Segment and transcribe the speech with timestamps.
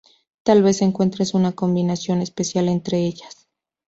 [0.41, 3.47] Tal vez encuentres una combinación especial entre ellas.